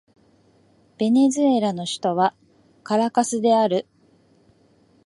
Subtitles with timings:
[0.97, 2.35] ベネズエラの首都は
[2.81, 3.87] カラカスである